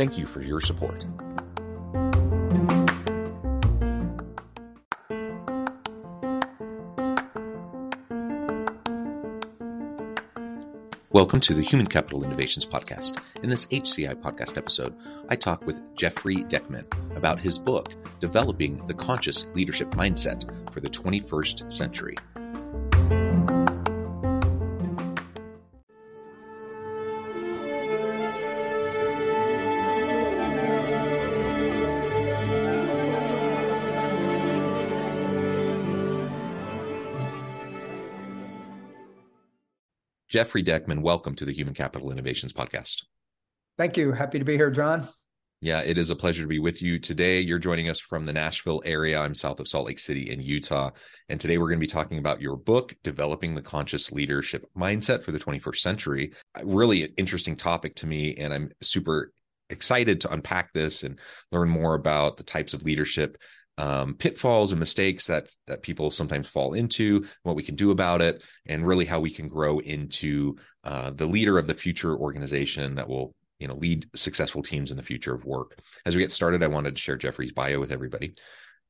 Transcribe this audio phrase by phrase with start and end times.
[0.00, 1.04] Thank you for your support.
[11.10, 13.20] Welcome to the Human Capital Innovations Podcast.
[13.42, 14.96] In this HCI podcast episode,
[15.28, 20.88] I talk with Jeffrey Deckman about his book, Developing the Conscious Leadership Mindset for the
[20.88, 22.16] 21st Century.
[40.30, 43.02] Jeffrey Deckman, welcome to the Human Capital Innovations Podcast.
[43.76, 44.12] Thank you.
[44.12, 45.08] Happy to be here, John.
[45.60, 47.40] Yeah, it is a pleasure to be with you today.
[47.40, 49.20] You're joining us from the Nashville area.
[49.20, 50.92] I'm south of Salt Lake City in Utah.
[51.28, 55.24] And today we're going to be talking about your book, Developing the Conscious Leadership Mindset
[55.24, 56.32] for the 21st Century.
[56.62, 58.36] Really interesting topic to me.
[58.36, 59.32] And I'm super
[59.68, 61.18] excited to unpack this and
[61.50, 63.36] learn more about the types of leadership
[63.80, 68.20] um, pitfalls and mistakes that that people sometimes fall into, what we can do about
[68.20, 72.94] it, and really how we can grow into uh, the leader of the future organization
[72.96, 75.78] that will you know lead successful teams in the future of work.
[76.04, 78.34] As we get started, I wanted to share Jeffrey's bio with everybody.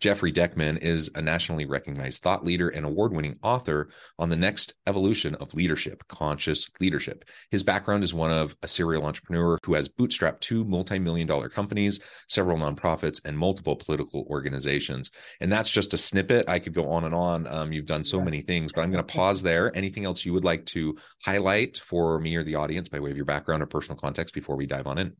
[0.00, 4.72] Jeffrey Deckman is a nationally recognized thought leader and award winning author on the next
[4.86, 7.24] evolution of leadership, conscious leadership.
[7.50, 11.50] His background is one of a serial entrepreneur who has bootstrapped two multi million dollar
[11.50, 15.10] companies, several nonprofits, and multiple political organizations.
[15.40, 16.48] And that's just a snippet.
[16.48, 17.46] I could go on and on.
[17.46, 18.24] Um, you've done so yeah.
[18.24, 19.70] many things, but I'm going to pause there.
[19.76, 23.16] Anything else you would like to highlight for me or the audience by way of
[23.16, 25.12] your background or personal context before we dive on in?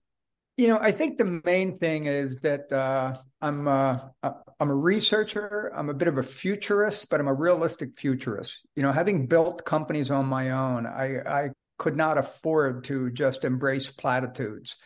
[0.61, 5.73] You know, I think the main thing is that uh, I'm uh, I'm a researcher.
[5.75, 8.59] I'm a bit of a futurist, but I'm a realistic futurist.
[8.77, 13.45] You know, having built companies on my own, I I could not afford to just
[13.45, 14.77] embrace platitudes.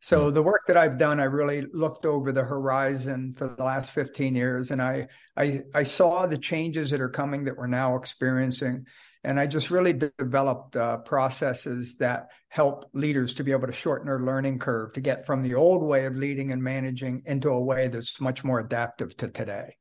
[0.00, 0.34] So hmm.
[0.34, 4.34] the work that I've done, I really looked over the horizon for the last 15
[4.34, 8.86] years, and I I, I saw the changes that are coming that we're now experiencing,
[9.28, 14.06] and I just really developed uh, processes that help leaders to be able to shorten
[14.06, 17.60] their learning curve to get from the old way of leading and managing into a
[17.62, 19.76] way that's much more adaptive to today.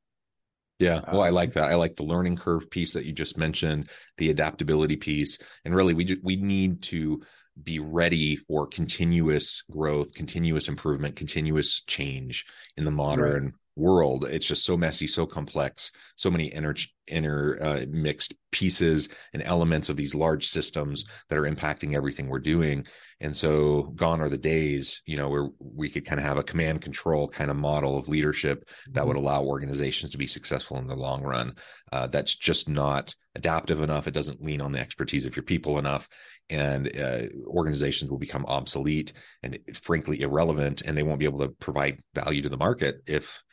[0.79, 1.71] Yeah, well, I like um, that.
[1.71, 5.93] I like the learning curve piece that you just mentioned, the adaptability piece, and really,
[5.93, 7.21] we we need to
[7.63, 14.45] be ready for continuous growth, continuous improvement, continuous change in the modern right world it's
[14.45, 16.73] just so messy so complex so many inner
[17.07, 22.39] inter uh, mixed pieces and elements of these large systems that are impacting everything we're
[22.39, 22.85] doing.
[23.19, 26.43] And so gone are the days you know where we could kind of have a
[26.43, 29.25] command control kind of model of leadership that would mm-hmm.
[29.25, 31.55] allow organizations to be successful in the long run.
[31.91, 34.07] Uh, that's just not adaptive enough.
[34.07, 36.07] It doesn't lean on the expertise of your people enough.
[36.49, 41.49] And uh, organizations will become obsolete and frankly irrelevant and they won't be able to
[41.49, 43.43] provide value to the market if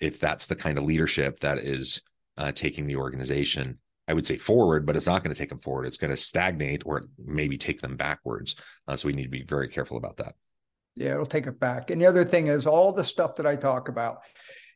[0.00, 2.00] if that's the kind of leadership that is
[2.36, 5.60] uh, taking the organization I would say forward, but it's not going to take them
[5.60, 5.86] forward.
[5.86, 8.54] It's going to stagnate or maybe take them backwards.
[8.86, 10.34] Uh, so we need to be very careful about that.
[10.96, 11.90] Yeah, it'll take it back.
[11.90, 14.18] And the other thing is all the stuff that I talk about.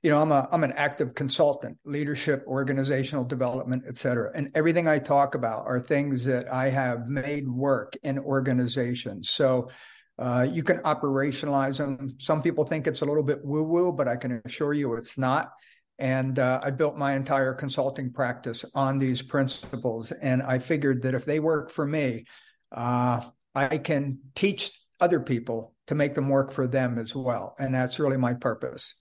[0.02, 4.30] You know, I'm a I'm an active consultant, leadership, organizational development, et cetera.
[4.34, 9.30] And everything I talk about are things that I have made work in organizations.
[9.30, 9.70] So
[10.18, 12.14] uh, you can operationalize them.
[12.18, 15.16] Some people think it's a little bit woo woo, but I can assure you it's
[15.16, 15.52] not.
[15.98, 20.12] And uh, I built my entire consulting practice on these principles.
[20.12, 22.26] And I figured that if they work for me,
[22.70, 23.20] uh,
[23.54, 27.54] I can teach other people to make them work for them as well.
[27.58, 28.94] And that's really my purpose.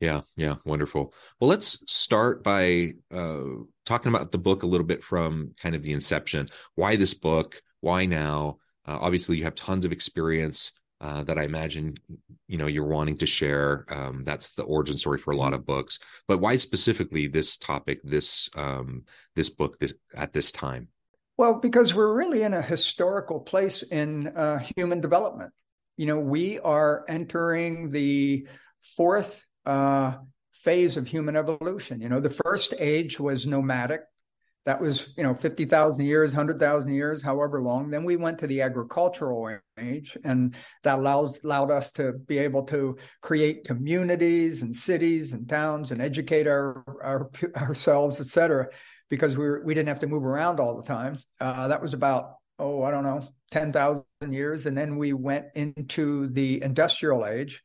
[0.00, 1.12] Yeah, yeah, wonderful.
[1.40, 3.42] Well, let's start by uh,
[3.84, 6.46] talking about the book a little bit from kind of the inception.
[6.76, 7.60] Why this book?
[7.80, 8.58] Why now?
[8.88, 11.96] Uh, obviously, you have tons of experience uh, that I imagine
[12.48, 13.84] you know you're wanting to share.
[13.90, 15.98] Um, that's the origin story for a lot of books.
[16.26, 19.04] But why specifically this topic, this um,
[19.36, 20.88] this book, this, at this time?
[21.36, 25.52] Well, because we're really in a historical place in uh, human development.
[25.98, 28.48] You know, we are entering the
[28.80, 30.14] fourth uh,
[30.52, 32.00] phase of human evolution.
[32.00, 34.00] You know, the first age was nomadic.
[34.68, 37.88] That was, you know, 50,000 years, 100,000 years, however long.
[37.88, 42.64] Then we went to the agricultural age, and that allows, allowed us to be able
[42.64, 48.68] to create communities and cities and towns and educate our, our ourselves, et cetera,
[49.08, 51.18] because we, were, we didn't have to move around all the time.
[51.40, 54.66] Uh, that was about, oh, I don't know, 10,000 years.
[54.66, 57.64] And then we went into the industrial age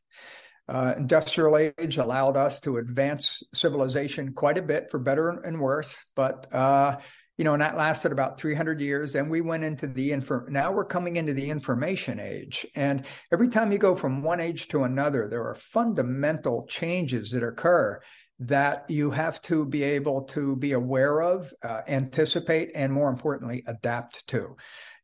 [0.68, 6.02] uh, industrial age allowed us to advance civilization quite a bit for better and worse
[6.14, 6.96] but uh,
[7.36, 10.14] you know and that lasted about 300 years And we went into the
[10.48, 14.68] now we're coming into the information age and every time you go from one age
[14.68, 18.00] to another there are fundamental changes that occur
[18.40, 23.62] that you have to be able to be aware of uh, anticipate and more importantly
[23.66, 24.56] adapt to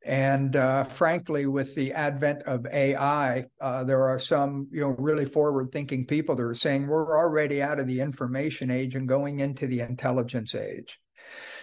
[0.04, 5.26] and uh, frankly, with the advent of AI, uh, there are some you know really
[5.26, 9.66] forward-thinking people that are saying we're already out of the information age and going into
[9.66, 10.98] the intelligence age.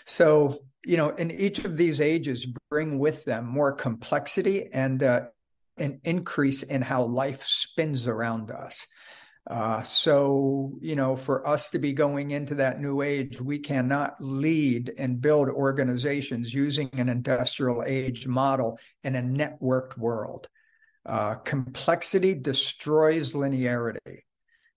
[0.06, 5.22] So you know, in each of these ages, bring with them more complexity and uh,
[5.78, 8.88] an increase in how life spins around us.
[9.50, 14.16] Uh, so, you know, for us to be going into that new age, we cannot
[14.20, 20.50] lead and build organizations using an industrial age model in a networked world.
[21.06, 24.20] Uh, complexity destroys linearity,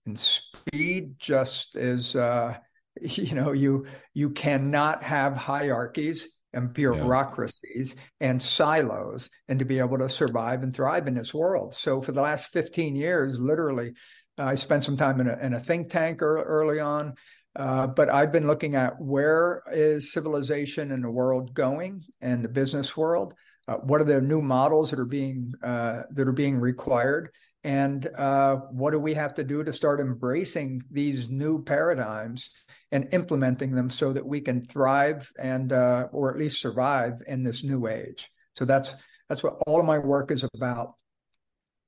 [0.05, 2.55] and speed just is, uh,
[3.01, 8.29] you know, you you cannot have hierarchies and bureaucracies yeah.
[8.29, 11.73] and silos and to be able to survive and thrive in this world.
[11.73, 13.93] So for the last 15 years, literally
[14.37, 17.15] I spent some time in a, in a think tank early on.
[17.55, 22.49] Uh, but I've been looking at where is civilization in the world going and the
[22.49, 23.33] business world.
[23.67, 27.29] Uh, what are the new models that are being uh, that are being required,
[27.63, 32.49] and uh, what do we have to do to start embracing these new paradigms
[32.91, 37.43] and implementing them so that we can thrive and uh, or at least survive in
[37.43, 38.31] this new age.
[38.55, 38.95] So that's
[39.29, 40.95] that's what all of my work is about.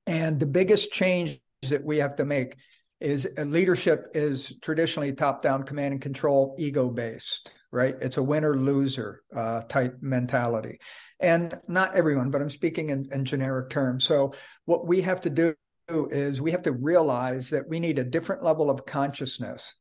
[0.06, 2.56] And the biggest change that we have to make
[3.00, 8.56] is leadership is traditionally top down command and control ego based right it's a winner
[8.56, 10.80] loser uh, type mentality
[11.20, 14.34] and not everyone but i'm speaking in, in generic terms so
[14.66, 15.54] what we have to do
[15.90, 19.74] is we have to realize that we need a different level of consciousness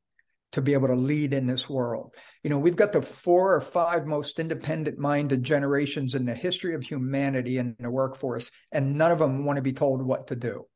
[0.53, 2.15] to be able to lead in this world.
[2.43, 6.75] You know, we've got the four or five most independent minded generations in the history
[6.75, 10.37] of humanity in the workforce, and none of them want to be told what to
[10.37, 10.67] do.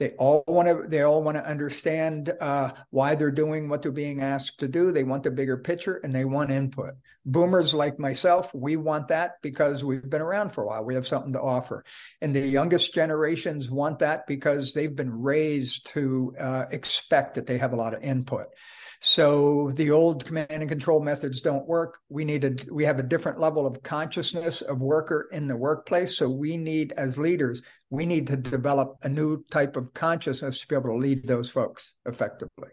[0.00, 0.88] They all want to.
[0.88, 4.92] They all want to understand uh, why they're doing what they're being asked to do.
[4.92, 6.94] They want the bigger picture and they want input.
[7.26, 10.84] Boomers like myself, we want that because we've been around for a while.
[10.84, 11.84] We have something to offer,
[12.22, 17.58] and the youngest generations want that because they've been raised to uh, expect that they
[17.58, 18.46] have a lot of input.
[19.02, 21.98] So the old command and control methods don't work.
[22.10, 26.16] We need a we have a different level of consciousness of worker in the workplace.
[26.18, 30.68] So we need as leaders, we need to develop a new type of consciousness to
[30.68, 32.68] be able to lead those folks effectively.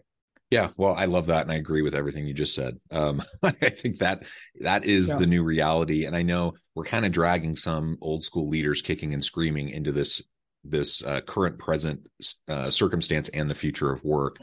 [0.50, 2.78] Yeah, well, I love that, and I agree with everything you just said.
[2.90, 4.24] Um, I think that
[4.60, 5.16] that is yeah.
[5.16, 9.12] the new reality, and I know we're kind of dragging some old school leaders kicking
[9.12, 10.22] and screaming into this
[10.64, 12.08] this uh, current present
[12.48, 14.38] uh, circumstance and the future of work.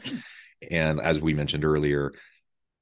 [0.70, 2.12] And as we mentioned earlier,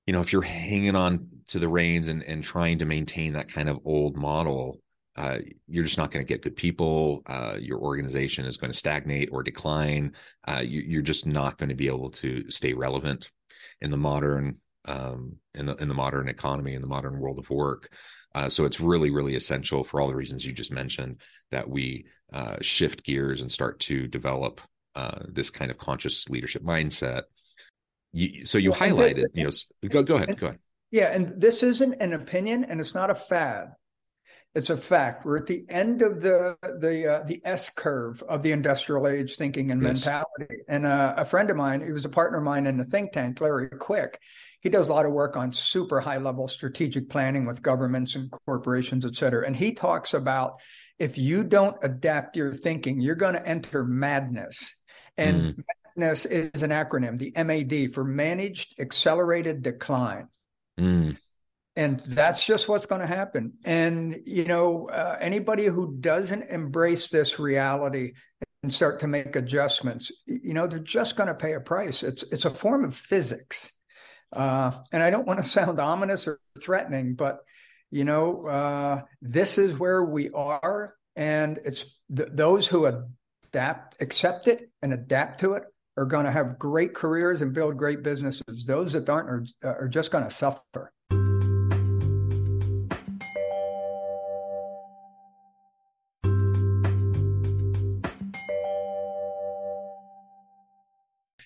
[0.07, 3.53] you know, if you're hanging on to the reins and, and trying to maintain that
[3.53, 4.81] kind of old model,
[5.17, 7.23] uh, you're just not going to get good people.
[7.27, 10.13] Uh, your organization is going to stagnate or decline.
[10.47, 13.31] Uh, you, are just not going to be able to stay relevant
[13.81, 14.57] in the modern
[14.87, 17.91] um, in the in the modern economy in the modern world of work.
[18.35, 22.07] Uh, so it's really really essential for all the reasons you just mentioned that we
[22.33, 24.61] uh, shift gears and start to develop
[24.97, 27.23] uh, this kind of conscious leadership mindset
[28.15, 29.51] you, so you highlighted, you know,
[29.89, 30.61] go go ahead, go ahead.
[30.93, 33.73] Yeah, and this isn't an opinion, and it's not a fad.
[34.55, 35.25] It's a fact.
[35.25, 39.37] We're at the end of the the uh, the S curve of the industrial age
[39.37, 40.05] thinking and yes.
[40.05, 40.63] mentality.
[40.69, 43.13] And uh, a friend of mine, he was a partner of mine in the think
[43.13, 44.21] tank, Larry Quick.
[44.61, 48.31] He does a lot of work on super high level strategic planning with governments and
[48.31, 49.45] corporations, et cetera.
[49.45, 50.61] And he talks about
[50.99, 54.83] if you don't adapt your thinking, you're going to enter madness.
[55.17, 55.65] And mm
[55.97, 60.27] is an acronym, the MAD for Managed Accelerated Decline.
[60.77, 61.17] Mm.
[61.77, 63.55] And that's just what's going to happen.
[63.65, 68.13] And, you know, uh, anybody who doesn't embrace this reality
[68.63, 72.03] and start to make adjustments, you know, they're just going to pay a price.
[72.03, 73.73] It's it's a form of physics,
[74.33, 77.41] uh, and I don't want to sound ominous or threatening, but
[77.91, 84.49] you know, uh, this is where we are, and it's th- those who adapt, accept
[84.49, 85.65] it, and adapt to it
[85.97, 88.65] are going to have great careers and build great businesses.
[88.67, 90.93] Those that aren't are, are just going to suffer.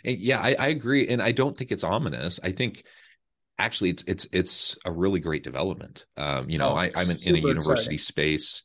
[0.09, 2.41] Yeah, I, I agree, and I don't think it's ominous.
[2.43, 2.85] I think
[3.59, 6.05] actually it's it's it's a really great development.
[6.17, 7.99] Um, you know, oh, I, am in, in, a university exciting.
[7.99, 8.62] space,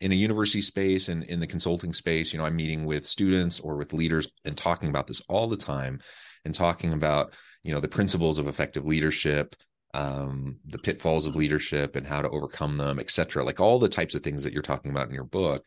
[0.00, 2.32] in a university space, and in the consulting space.
[2.32, 5.56] You know, I'm meeting with students or with leaders and talking about this all the
[5.56, 6.00] time,
[6.44, 7.32] and talking about
[7.62, 9.54] you know the principles of effective leadership,
[9.94, 13.44] um, the pitfalls of leadership, and how to overcome them, et cetera.
[13.44, 15.64] Like all the types of things that you're talking about in your book.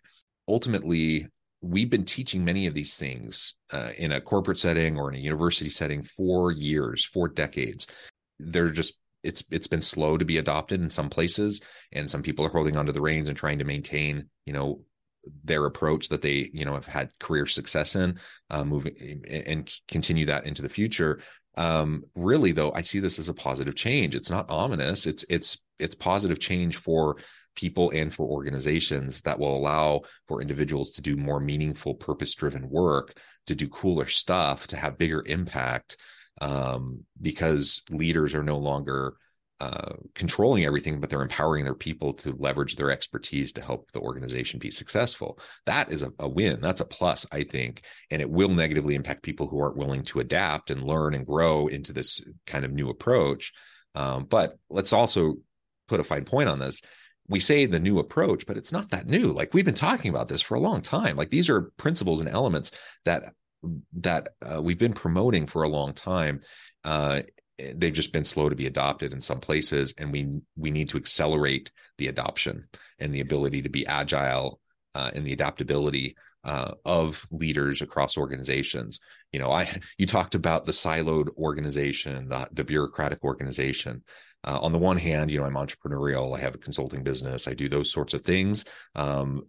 [0.48, 1.27] Ultimately,
[1.65, 5.24] we've been teaching many of these things uh, in a corporate setting or in a
[5.24, 7.88] university setting for years, for decades.
[8.39, 12.45] They're just it's it's been slow to be adopted in some places, and some people
[12.45, 14.81] are holding onto the reins and trying to maintain, you know,
[15.43, 18.19] their approach that they you know have had career success in,
[18.51, 21.19] uh, moving and continue that into the future.
[21.57, 24.13] Um, really, though, I see this as a positive change.
[24.13, 25.07] It's not ominous.
[25.07, 27.17] It's it's it's positive change for
[27.55, 32.69] people and for organizations that will allow for individuals to do more meaningful purpose driven
[32.69, 35.97] work to do cooler stuff to have bigger impact
[36.41, 39.15] um, because leaders are no longer
[39.62, 44.01] uh, controlling everything, but they're empowering their people to leverage their expertise to help the
[44.01, 45.39] organization be successful.
[45.65, 46.59] That is a, a, win.
[46.59, 47.83] That's a plus, I think.
[48.12, 51.67] And it will negatively impact people who aren't willing to adapt and learn and grow
[51.67, 53.53] into this kind of new approach.
[53.95, 55.35] Um, but let's also
[55.88, 56.81] put a fine point on this
[57.27, 59.27] we say the new approach, but it's not that new.
[59.27, 61.15] Like we've been talking about this for a long time.
[61.15, 62.72] Like these are principles and elements
[63.05, 63.34] that
[63.94, 66.41] that uh, we've been promoting for a long time.
[66.84, 67.22] Uh,
[67.58, 70.98] they've just been slow to be adopted in some places, and we we need to
[70.98, 72.67] accelerate the adoption
[73.00, 74.60] and the ability to be agile
[74.94, 79.00] uh, and the adaptability uh, of leaders across organizations.
[79.32, 84.03] You know, I you talked about the siloed organization, the, the bureaucratic organization
[84.45, 86.37] uh, on the one hand, you know, I'm entrepreneurial.
[86.37, 87.47] I have a consulting business.
[87.47, 88.65] I do those sorts of things.
[88.95, 89.43] Um,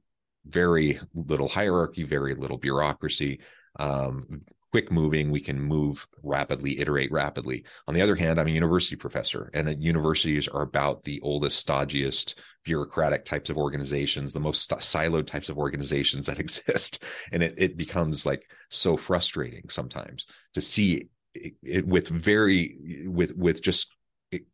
[0.47, 3.41] very little hierarchy, very little bureaucracy.
[3.79, 8.51] Um, quick moving we can move rapidly iterate rapidly on the other hand i'm a
[8.51, 12.35] university professor and universities are about the oldest stodgiest
[12.65, 17.77] bureaucratic types of organizations the most siloed types of organizations that exist and it, it
[17.77, 23.96] becomes like so frustrating sometimes to see it, it with very with with just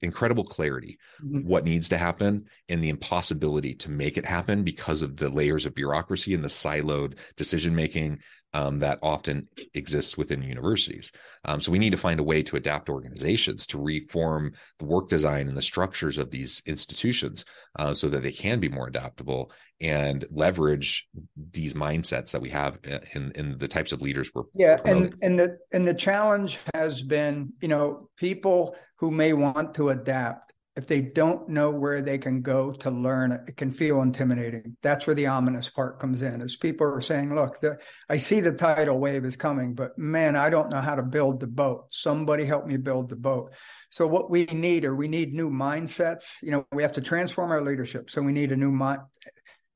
[0.00, 1.49] incredible clarity mm-hmm.
[1.49, 5.64] what needs to happen and the impossibility to make it happen because of the layers
[5.64, 8.19] of bureaucracy and the siloed decision making
[8.54, 11.12] um, that often exists within universities.
[11.44, 15.09] Um, so we need to find a way to adapt organizations to reform the work
[15.09, 17.44] design and the structures of these institutions
[17.78, 21.09] uh, so that they can be more adaptable and leverage
[21.52, 25.04] these mindsets that we have uh, in in the types of leaders we're yeah promoting.
[25.04, 29.88] and and the and the challenge has been you know people who may want to
[29.88, 34.76] adapt if they don't know where they can go to learn, it can feel intimidating.
[34.81, 36.41] That's where the ominous part comes in.
[36.41, 40.35] As people are saying, look, the, I see the tidal wave is coming, but man,
[40.35, 41.88] I don't know how to build the boat.
[41.91, 43.52] Somebody help me build the boat.
[43.91, 46.43] So what we need are we need new mindsets.
[46.43, 48.09] You know, we have to transform our leadership.
[48.09, 49.02] So we need a new mind.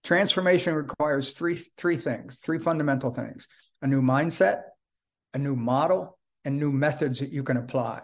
[0.02, 3.48] Transformation requires three three things, three fundamental things:
[3.82, 4.62] a new mindset,
[5.34, 8.02] a new model, and new methods that you can apply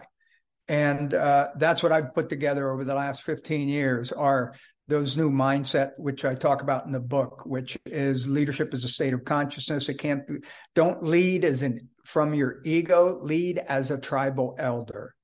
[0.67, 4.53] and uh, that's what I've put together over the last 15 years are
[4.87, 8.89] those new mindset, which I talk about in the book, which is leadership is a
[8.89, 9.89] state of consciousness.
[9.89, 10.35] It can't be,
[10.75, 15.15] don't lead as in from your ego, lead as a tribal elder.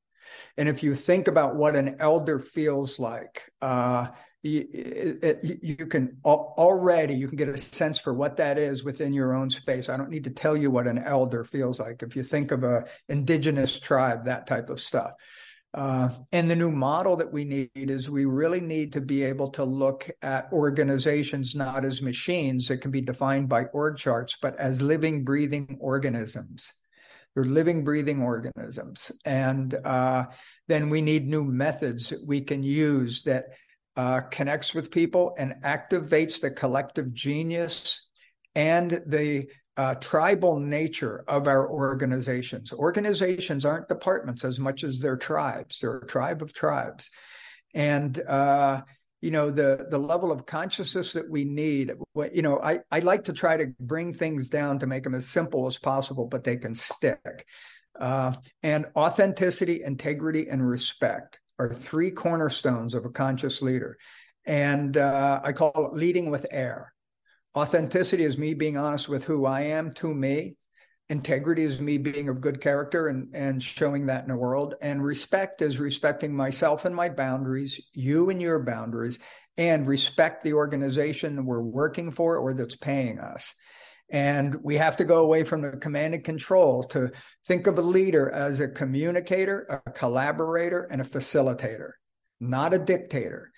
[0.59, 4.07] And if you think about what an elder feels like, uh,
[4.43, 9.13] you, it, you, can already you can get a sense for what that is within
[9.13, 9.87] your own space.
[9.87, 12.03] I don't need to tell you what an elder feels like.
[12.03, 15.13] If you think of a indigenous tribe, that type of stuff.
[15.73, 19.51] Uh, and the new model that we need is we really need to be able
[19.51, 24.59] to look at organizations not as machines that can be defined by org charts, but
[24.59, 26.73] as living, breathing organisms.
[27.39, 29.13] They're living, breathing organisms.
[29.23, 30.25] And uh,
[30.67, 33.45] then we need new methods that we can use that
[33.95, 38.05] uh, connects with people and activates the collective genius
[38.55, 42.73] and the uh, tribal nature of our organizations.
[42.73, 45.79] Organizations aren't departments as much as they're tribes.
[45.79, 47.09] They're a tribe of tribes.
[47.73, 48.81] And uh,
[49.21, 51.91] you know the the level of consciousness that we need
[52.31, 55.27] you know i i like to try to bring things down to make them as
[55.27, 57.45] simple as possible but they can stick.
[57.99, 58.31] Uh,
[58.63, 63.97] and authenticity integrity and respect are three cornerstones of a conscious leader.
[64.45, 66.93] And uh, i call it leading with air.
[67.57, 70.55] Authenticity is me being honest with who i am to me
[71.09, 74.75] integrity is me being of good character and, and showing that in the world.
[74.81, 79.19] And respect is respecting myself and my boundaries, you and your boundaries,
[79.57, 83.55] and respect the organization we're working for or that's paying us.
[84.11, 87.11] And we have to go away from the command and control to
[87.45, 91.91] think of a leader as a communicator, a collaborator, and a facilitator,
[92.39, 93.51] not a dictator.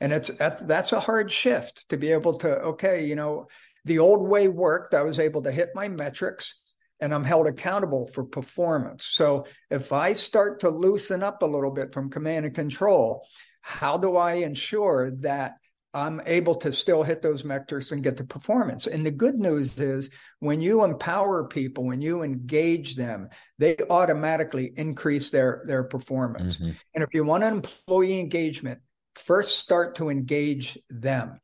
[0.00, 3.48] And it's that's a hard shift to be able to, okay, you know,
[3.84, 4.94] the old way worked.
[4.94, 6.54] I was able to hit my metrics
[7.00, 9.06] and I'm held accountable for performance.
[9.06, 13.26] So if I start to loosen up a little bit from command and control,
[13.60, 15.54] how do I ensure that
[15.94, 18.86] I'm able to still hit those metrics and get the performance?
[18.86, 23.28] And the good news is when you empower people, when you engage them,
[23.58, 26.58] they automatically increase their, their performance.
[26.58, 26.72] Mm-hmm.
[26.94, 28.80] And if you want an employee engagement,
[29.14, 31.40] first start to engage them.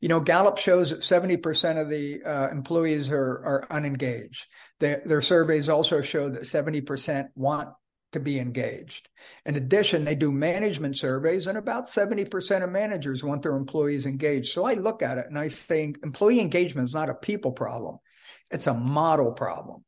[0.00, 4.46] You know, Gallup shows that 70% of the uh, employees are, are unengaged.
[4.78, 7.70] They, their surveys also show that 70% want
[8.12, 9.08] to be engaged.
[9.46, 14.52] In addition, they do management surveys, and about 70% of managers want their employees engaged.
[14.52, 17.98] So I look at it and I say employee engagement is not a people problem,
[18.50, 19.84] it's a model problem.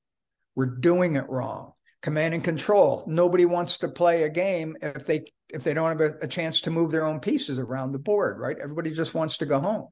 [0.55, 1.73] We're doing it wrong.
[2.03, 3.05] Command and control.
[3.07, 6.63] Nobody wants to play a game if they if they don't have a, a chance
[6.63, 8.59] to move their own pieces around the board, right?
[8.59, 9.89] Everybody just wants to go home.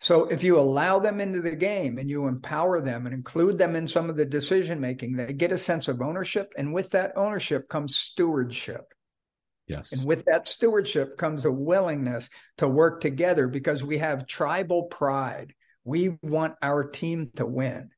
[0.00, 3.74] So if you allow them into the game and you empower them and include them
[3.76, 6.52] in some of the decision making, they get a sense of ownership.
[6.58, 8.92] And with that ownership comes stewardship.
[9.66, 9.92] Yes.
[9.92, 15.54] And with that stewardship comes a willingness to work together because we have tribal pride.
[15.84, 17.90] We want our team to win.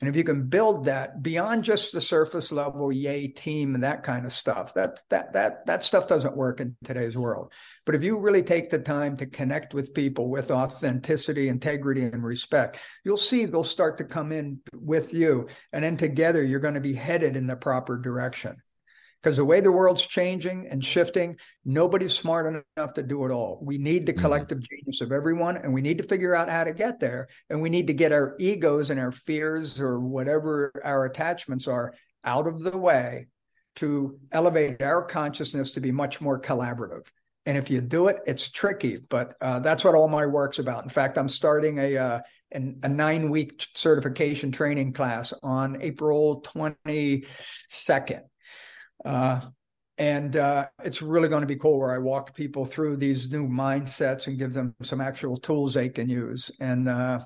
[0.00, 4.02] And if you can build that beyond just the surface level, yay team and that
[4.02, 7.52] kind of stuff, that that that that stuff doesn't work in today's world.
[7.86, 12.24] But if you really take the time to connect with people with authenticity, integrity, and
[12.24, 16.74] respect, you'll see they'll start to come in with you, and then together you're going
[16.74, 18.56] to be headed in the proper direction
[19.24, 23.58] because the way the world's changing and shifting, nobody's smart enough to do it all.
[23.62, 24.20] We need the mm-hmm.
[24.20, 24.76] collective mm-hmm.
[24.76, 27.28] genius of everyone, and we need to figure out how to get there.
[27.48, 31.94] And we need to get our egos and our fears or whatever our attachments are
[32.22, 33.28] out of the way
[33.76, 37.06] to elevate our consciousness to be much more collaborative.
[37.46, 40.82] And if you do it, it's tricky, but uh, that's what all my work's about.
[40.82, 42.20] In fact, I'm starting a uh,
[42.52, 48.20] an, a nine week certification training class on April 22nd
[49.04, 49.40] uh,
[49.96, 53.46] and uh, it's really going to be cool where I walk people through these new
[53.46, 56.50] mindsets and give them some actual tools they can use.
[56.58, 57.24] And uh,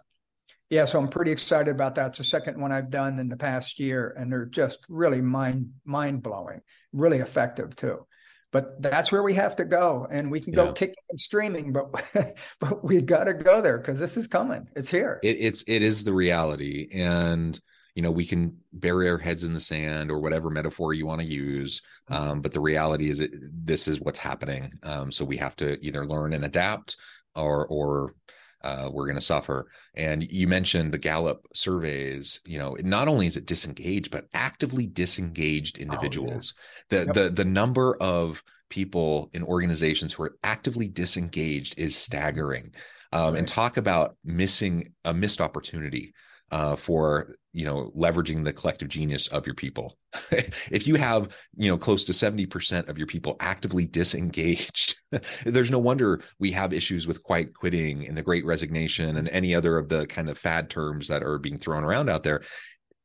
[0.69, 2.09] yeah, so I'm pretty excited about that.
[2.09, 5.73] It's the second one I've done in the past year, and they're just really mind
[5.85, 6.61] mind blowing,
[6.93, 8.07] really effective too.
[8.51, 10.67] But that's where we have to go, and we can yeah.
[10.67, 11.87] go kicking and streaming, but
[12.61, 14.69] but we got to go there because this is coming.
[14.77, 15.21] It's here.
[15.23, 17.59] It, it's it is the reality, and
[17.99, 21.21] you know we can bury our heads in the sand or whatever metaphor you want
[21.21, 22.31] to use mm-hmm.
[22.31, 23.33] um, but the reality is it,
[23.67, 26.97] this is what's happening um, so we have to either learn and adapt
[27.35, 28.15] or or
[28.63, 33.27] uh, we're going to suffer and you mentioned the gallup surveys you know not only
[33.27, 36.99] is it disengaged but actively disengaged individuals oh, yeah.
[37.01, 37.15] the yep.
[37.17, 42.73] the the number of people in organizations who are actively disengaged is staggering
[43.13, 43.41] um, right.
[43.41, 46.15] and talk about missing a missed opportunity
[46.51, 49.97] uh, for you know leveraging the collective genius of your people.
[50.71, 54.97] If you have you know close to 70% of your people actively disengaged
[55.45, 59.55] there's no wonder we have issues with quiet quitting and the great resignation and any
[59.55, 62.43] other of the kind of fad terms that are being thrown around out there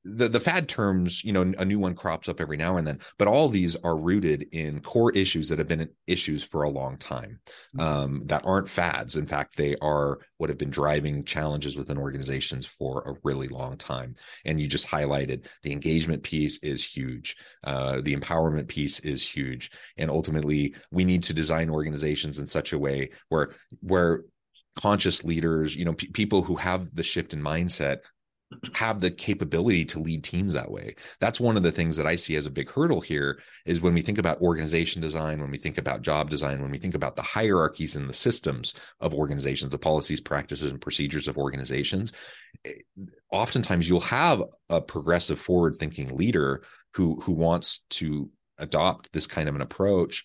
[0.05, 2.99] the the fad terms, you know, a new one crops up every now and then,
[3.17, 6.97] but all these are rooted in core issues that have been issues for a long
[6.97, 7.39] time
[7.75, 7.79] mm-hmm.
[7.79, 9.15] um, that aren't fads.
[9.15, 13.77] In fact, they are what have been driving challenges within organizations for a really long
[13.77, 14.15] time.
[14.43, 19.71] And you just highlighted the engagement piece is huge, uh, the empowerment piece is huge,
[19.97, 24.23] and ultimately we need to design organizations in such a way where where
[24.75, 27.99] conscious leaders you know p- people who have the shift in mindset
[28.73, 30.95] have the capability to lead teams that way.
[31.19, 33.93] That's one of the things that I see as a big hurdle here is when
[33.93, 37.15] we think about organization design, when we think about job design, when we think about
[37.15, 42.11] the hierarchies and the systems of organizations, the policies, practices, and procedures of organizations,
[42.65, 42.71] eh,
[43.31, 46.63] oftentimes you'll have a progressive forward thinking leader
[46.93, 50.23] who who wants to adopt this kind of an approach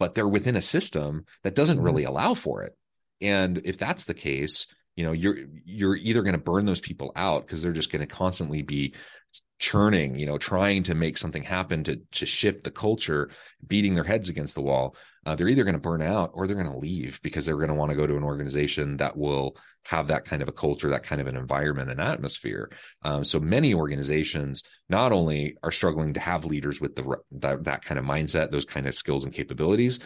[0.00, 1.84] but they're within a system that doesn't Mhm.
[1.84, 2.76] really allow for it.
[3.20, 7.12] And if that's the case, you know, you're you're either going to burn those people
[7.16, 8.94] out because they're just going to constantly be
[9.58, 13.30] churning, you know, trying to make something happen to to shift the culture,
[13.66, 14.96] beating their heads against the wall.
[15.26, 17.68] Uh, they're either going to burn out or they're going to leave because they're going
[17.68, 20.90] to want to go to an organization that will have that kind of a culture,
[20.90, 22.70] that kind of an environment and atmosphere.
[23.02, 27.84] Um, so many organizations not only are struggling to have leaders with the that, that
[27.84, 29.98] kind of mindset, those kind of skills and capabilities,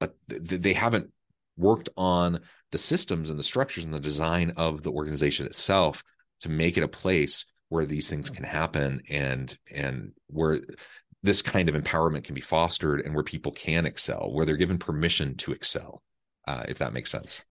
[0.00, 1.10] but th- they haven't
[1.56, 2.40] worked on
[2.72, 6.02] the systems and the structures and the design of the organization itself
[6.40, 10.60] to make it a place where these things can happen and and where
[11.22, 14.78] this kind of empowerment can be fostered and where people can excel where they're given
[14.78, 16.02] permission to excel
[16.46, 17.42] uh, if that makes sense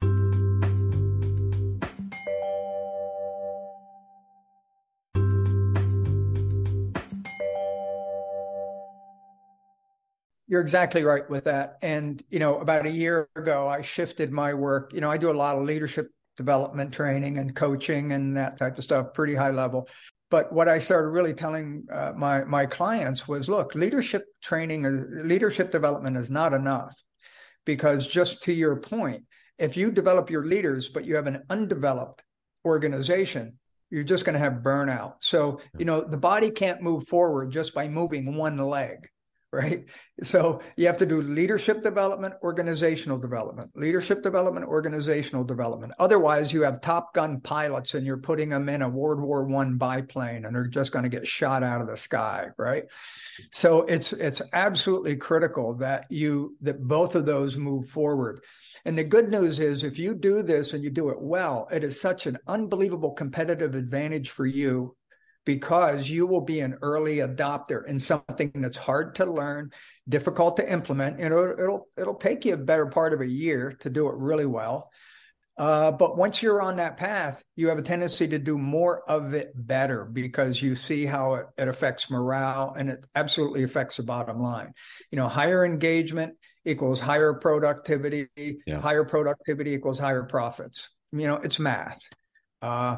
[10.54, 11.78] You're exactly right with that.
[11.82, 14.94] And, you know, about a year ago, I shifted my work.
[14.94, 18.78] You know, I do a lot of leadership development training and coaching and that type
[18.78, 19.88] of stuff, pretty high level.
[20.30, 25.26] But what I started really telling uh, my my clients was, look, leadership training, is,
[25.26, 26.96] leadership development is not enough,
[27.66, 29.24] because just to your point,
[29.58, 32.24] if you develop your leaders but you have an undeveloped
[32.64, 33.58] organization,
[33.90, 35.16] you're just going to have burnout.
[35.22, 39.10] So you know the body can't move forward just by moving one leg
[39.54, 39.86] right?
[40.24, 45.94] So you have to do leadership development, organizational development, leadership development, organizational development.
[46.00, 49.78] Otherwise, you have Top Gun pilots and you're putting them in a World War One
[49.78, 52.86] biplane and they're just going to get shot out of the sky, right?
[53.52, 58.42] So it's it's absolutely critical that you that both of those move forward.
[58.86, 61.84] And the good news is if you do this and you do it well, it
[61.84, 64.96] is such an unbelievable competitive advantage for you
[65.46, 69.72] because you will be an early adopter in something that's hard to learn,
[70.08, 71.20] difficult to implement.
[71.20, 74.16] You know, it'll it'll take you a better part of a year to do it
[74.16, 74.90] really well.
[75.56, 79.36] Uh, but once you're on that path, you have a tendency to do more of
[79.36, 84.04] it better because you see how it, it affects morale and it absolutely affects the
[84.04, 84.74] bottom line.
[85.12, 86.34] You know, higher engagement
[86.66, 88.28] equals higher productivity.
[88.66, 88.80] Yeah.
[88.80, 90.90] Higher productivity equals higher profits.
[91.12, 92.02] You know, it's math.
[92.60, 92.98] Uh,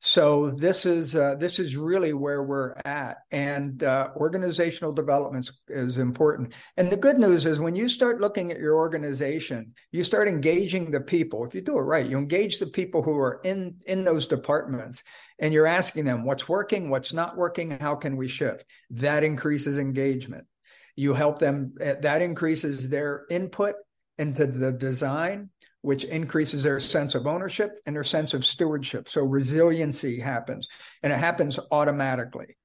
[0.00, 5.98] so this is uh, this is really where we're at, and uh, organizational development is
[5.98, 6.52] important.
[6.76, 10.90] And the good news is when you start looking at your organization, you start engaging
[10.90, 11.44] the people.
[11.44, 15.02] If you do it right, you engage the people who are in in those departments,
[15.38, 18.64] and you're asking them what's working, what's not working, how can we shift.
[18.90, 20.46] That increases engagement.
[20.94, 21.74] You help them.
[21.80, 23.76] Eh, that increases their input
[24.18, 25.50] into the design
[25.86, 29.08] which increases their sense of ownership and their sense of stewardship.
[29.08, 30.68] So resiliency happens
[31.00, 32.56] and it happens automatically.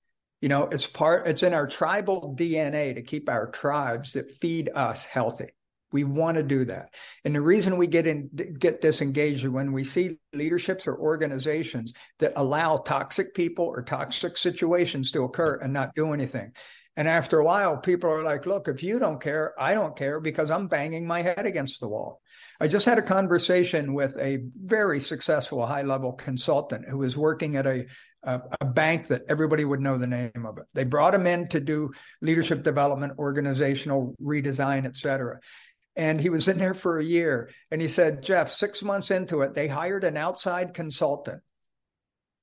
[0.41, 4.71] You know, it's part, it's in our tribal DNA to keep our tribes that feed
[4.73, 5.49] us healthy.
[5.91, 6.95] We want to do that.
[7.23, 12.33] And the reason we get in, get disengaged when we see leaderships or organizations that
[12.37, 16.53] allow toxic people or toxic situations to occur and not do anything.
[16.97, 20.19] And after a while, people are like, look, if you don't care, I don't care
[20.19, 22.21] because I'm banging my head against the wall.
[22.59, 27.55] I just had a conversation with a very successful high level consultant who was working
[27.55, 27.85] at a,
[28.23, 30.65] a, a, bank that everybody would know the name of it.
[30.73, 35.39] They brought him in to do leadership development, organizational redesign, et cetera.
[35.95, 37.49] And he was in there for a year.
[37.71, 41.41] And he said, Jeff, six months into it, they hired an outside consultant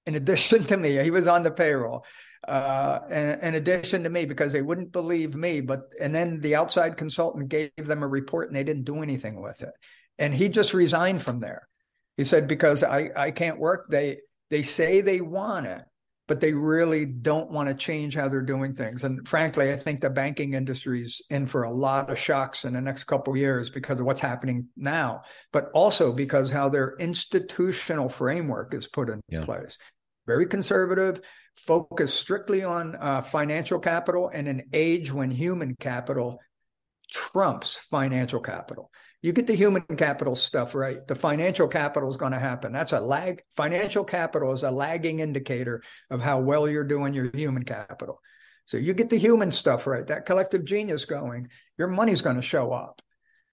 [0.06, 1.02] in addition to me.
[1.02, 2.04] He was on the payroll.
[2.46, 6.54] Uh, in, in addition to me, because they wouldn't believe me, but and then the
[6.54, 9.74] outside consultant gave them a report and they didn't do anything with it
[10.18, 11.68] and he just resigned from there.
[12.16, 13.86] He said because I I can't work.
[13.88, 14.18] They
[14.50, 15.82] they say they want it,
[16.26, 19.04] but they really don't want to change how they're doing things.
[19.04, 22.72] And frankly, I think the banking industry is in for a lot of shocks in
[22.72, 25.22] the next couple years because of what's happening now,
[25.52, 29.44] but also because how their institutional framework is put in yeah.
[29.44, 29.78] place.
[30.28, 31.22] Very conservative,
[31.56, 36.38] focused strictly on uh, financial capital, and an age when human capital
[37.10, 38.90] trumps financial capital.
[39.22, 41.04] You get the human capital stuff right.
[41.06, 42.72] The financial capital is going to happen.
[42.72, 43.42] That's a lag.
[43.56, 48.20] Financial capital is a lagging indicator of how well you're doing your human capital.
[48.66, 52.42] So you get the human stuff right, that collective genius going, your money's going to
[52.42, 53.00] show up.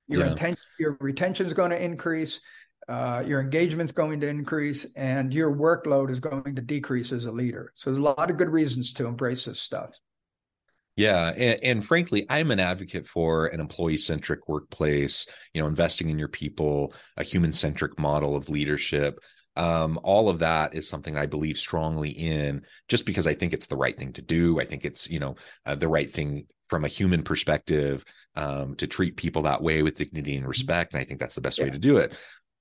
[0.07, 0.55] Your yeah.
[0.77, 2.41] your retention is going to increase.
[2.87, 7.31] Uh, your engagement's going to increase and your workload is going to decrease as a
[7.31, 7.71] leader.
[7.75, 9.97] So there's a lot of good reasons to embrace this stuff.
[10.95, 15.25] Yeah, and, and, frankly, I'm an advocate for an employee-centric workplace.
[15.53, 19.19] You know, investing in your people, a human-centric model of leadership.
[19.57, 23.65] Um, all of that is something I believe strongly in, just because I think it's
[23.65, 24.61] the right thing to do.
[24.61, 28.87] I think it's you know uh, the right thing from a human perspective um, to
[28.87, 30.93] treat people that way with dignity and respect.
[30.93, 31.65] And I think that's the best yeah.
[31.65, 32.13] way to do it.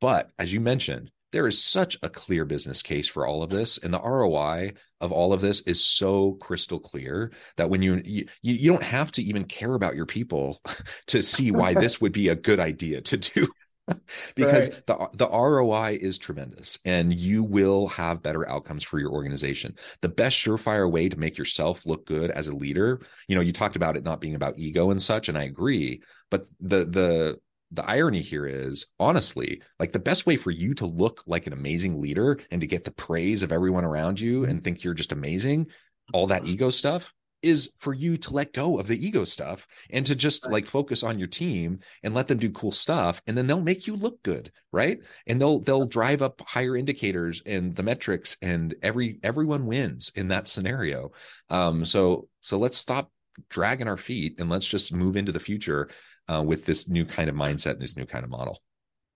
[0.05, 3.79] But as you mentioned, there is such a clear business case for all of this
[3.79, 8.27] and the roi of all of this is so crystal clear that when you you,
[8.43, 10.61] you don't have to even care about your people
[11.07, 13.49] to see why this would be a good idea to do
[14.37, 14.87] because right.
[14.88, 19.75] the the ROI is tremendous and you will have better outcomes for your organization.
[20.03, 23.53] The best surefire way to make yourself look good as a leader, you know, you
[23.53, 27.40] talked about it not being about ego and such and I agree, but the the
[27.75, 31.53] the irony here is honestly like the best way for you to look like an
[31.53, 35.13] amazing leader and to get the praise of everyone around you and think you're just
[35.13, 35.67] amazing
[36.13, 40.07] all that ego stuff is for you to let go of the ego stuff and
[40.07, 43.47] to just like focus on your team and let them do cool stuff and then
[43.47, 44.99] they'll make you look good right?
[45.29, 50.29] And they'll they'll drive up higher indicators and the metrics and every everyone wins in
[50.29, 51.13] that scenario.
[51.49, 53.11] Um so so let's stop
[53.49, 55.89] dragging our feet and let's just move into the future
[56.29, 58.61] uh, with this new kind of mindset and this new kind of model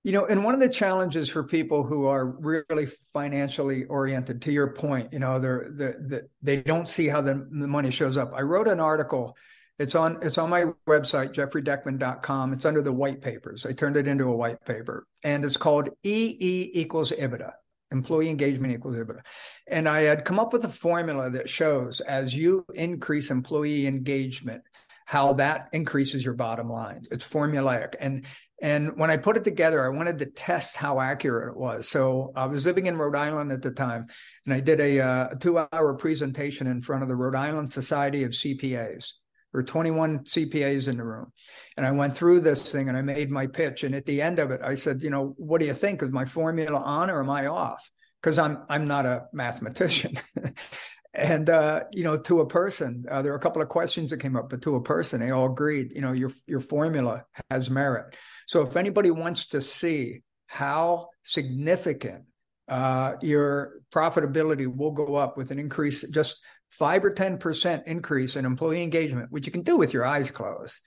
[0.04, 4.52] you know, and one of the challenges for people who are really financially oriented, to
[4.52, 8.32] your point, you know, they're, they're, they don't see how the, the money shows up.
[8.34, 9.36] I wrote an article.
[9.78, 12.52] It's on it's on my website, jeffreydeckman.com.
[12.52, 13.66] It's under the white papers.
[13.66, 17.52] I turned it into a white paper, and it's called EE equals EBITDA.
[17.92, 19.20] Employee engagement equals EBITDA.
[19.68, 24.62] And I had come up with a formula that shows as you increase employee engagement,
[25.08, 27.02] how that increases your bottom line.
[27.10, 27.94] It's formulaic.
[27.98, 28.26] And
[28.60, 31.88] and when I put it together, I wanted to test how accurate it was.
[31.88, 34.08] So I was living in Rhode Island at the time,
[34.44, 38.32] and I did a, uh, two-hour presentation in front of the Rhode Island Society of
[38.32, 39.12] CPAs.
[39.52, 41.32] There were 21 CPAs in the room,
[41.78, 43.84] and I went through this thing and I made my pitch.
[43.84, 46.02] And at the end of it, I said, "You know, what do you think?
[46.02, 47.90] Is my formula on or am I off?"
[48.20, 50.16] Because I'm I'm not a mathematician.
[51.18, 54.18] and uh, you know to a person uh, there are a couple of questions that
[54.18, 57.70] came up but to a person they all agreed you know your your formula has
[57.70, 58.16] merit.
[58.46, 62.24] So if anybody wants to see how significant
[62.68, 68.44] uh, your profitability will go up with an increase just 5 or 10% increase in
[68.44, 70.78] employee engagement which you can do with your eyes closed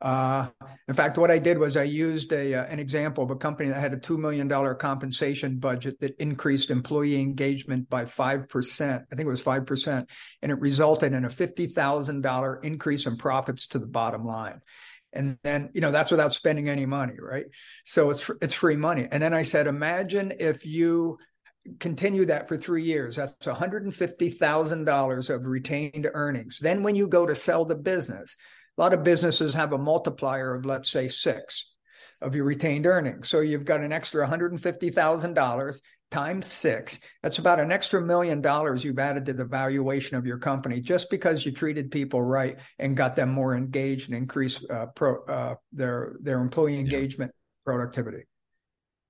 [0.00, 0.48] uh,
[0.88, 3.70] in fact, what I did was I used a, uh, an example of a company
[3.70, 8.82] that had a $2 million compensation budget that increased employee engagement by 5%.
[8.90, 10.10] I think it was 5%.
[10.42, 14.60] And it resulted in a $50,000 increase in profits to the bottom line.
[15.12, 17.46] And then, you know, that's without spending any money, right?
[17.86, 19.06] So it's, it's free money.
[19.10, 21.18] And then I said, imagine if you
[21.78, 23.16] continue that for three years.
[23.16, 26.58] That's $150,000 of retained earnings.
[26.58, 28.36] Then when you go to sell the business,
[28.76, 31.72] a lot of businesses have a multiplier of, let's say, six
[32.20, 33.28] of your retained earnings.
[33.28, 37.00] So you've got an extra $150,000 times six.
[37.22, 41.10] That's about an extra million dollars you've added to the valuation of your company just
[41.10, 45.56] because you treated people right and got them more engaged and increased uh, pro, uh,
[45.72, 47.64] their their employee engagement yeah.
[47.64, 48.24] productivity.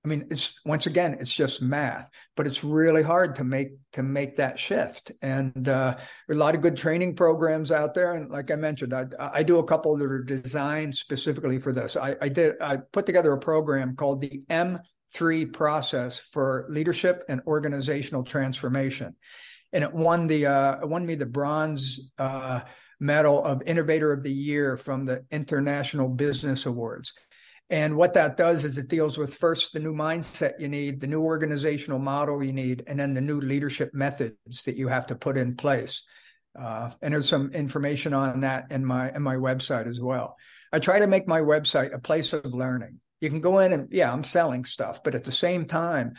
[0.05, 4.03] I mean, it's once again, it's just math, but it's really hard to make to
[4.03, 5.11] make that shift.
[5.23, 5.97] And uh,
[6.29, 8.13] a lot of good training programs out there.
[8.13, 11.97] And like I mentioned, I, I do a couple that are designed specifically for this.
[11.97, 17.41] I, I did I put together a program called the M3 process for leadership and
[17.47, 19.15] organizational transformation,
[19.73, 22.11] and it won the uh, it won me the bronze.
[22.17, 22.61] Uh,
[22.97, 27.13] medal of innovator of the year from the international business awards
[27.69, 31.07] and what that does is it deals with first the new mindset you need, the
[31.07, 35.15] new organizational model you need, and then the new leadership methods that you have to
[35.15, 36.03] put in place.
[36.57, 40.37] Uh, and there's some information on that in my in my website as well.
[40.71, 42.99] I try to make my website a place of learning.
[43.19, 46.13] You can go in and yeah, I'm selling stuff, but at the same time,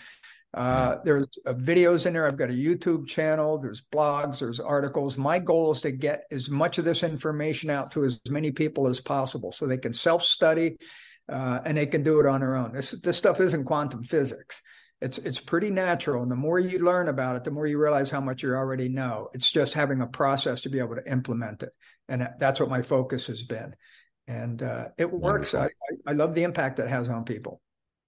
[0.53, 2.27] uh, there's uh, videos in there.
[2.27, 3.59] I've got a YouTube channel.
[3.59, 4.41] There's blogs.
[4.41, 5.17] There's articles.
[5.17, 8.89] My goal is to get as much of this information out to as many people
[8.89, 10.77] as possible, so they can self study
[11.29, 12.73] uh, and they can do it on their own.
[12.73, 14.62] This this stuff isn't quantum physics.
[15.01, 18.11] It's it's pretty natural, and the more you learn about it, the more you realize
[18.11, 19.29] how much you already know.
[19.35, 21.71] It's just having a process to be able to implement it,
[22.09, 23.75] and that's what my focus has been,
[24.27, 25.55] and uh, it works.
[25.55, 25.69] I,
[26.07, 27.61] I love the impact it has on people.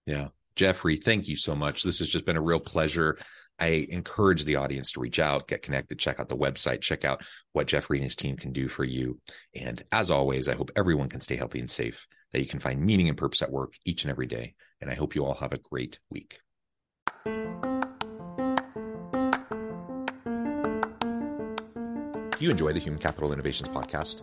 [0.06, 1.82] Yeah, Jeffrey, thank you so much.
[1.82, 3.18] This has just been a real pleasure.
[3.58, 7.22] I encourage the audience to reach out, get connected, check out the website, check out
[7.52, 9.18] what Jeffrey and his team can do for you.
[9.54, 12.80] And as always, I hope everyone can stay healthy and safe that you can find
[12.80, 14.54] meaning and purpose at work each and every day.
[14.80, 16.40] And I hope you all have a great week.
[22.38, 24.22] Do you enjoy the Human Capital Innovations podcast?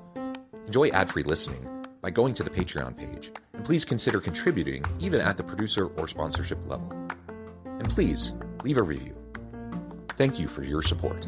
[0.68, 1.68] Enjoy ad free listening
[2.02, 3.32] by going to the Patreon page.
[3.54, 6.90] And please consider contributing even at the producer or sponsorship level.
[7.66, 8.32] And please
[8.64, 9.16] leave a review.
[10.18, 11.28] Thank you for your support.